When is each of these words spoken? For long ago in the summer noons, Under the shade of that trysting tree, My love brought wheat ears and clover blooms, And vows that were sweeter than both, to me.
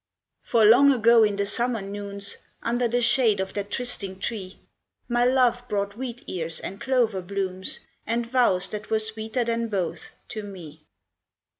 For 0.41 0.65
long 0.65 0.91
ago 0.91 1.21
in 1.23 1.35
the 1.35 1.45
summer 1.45 1.79
noons, 1.79 2.37
Under 2.63 2.87
the 2.87 3.03
shade 3.03 3.39
of 3.39 3.53
that 3.53 3.69
trysting 3.69 4.17
tree, 4.17 4.59
My 5.07 5.25
love 5.25 5.63
brought 5.69 5.95
wheat 5.95 6.23
ears 6.25 6.59
and 6.59 6.81
clover 6.81 7.21
blooms, 7.21 7.79
And 8.07 8.25
vows 8.25 8.67
that 8.69 8.89
were 8.89 8.97
sweeter 8.97 9.43
than 9.43 9.67
both, 9.67 10.09
to 10.29 10.41
me. 10.41 10.87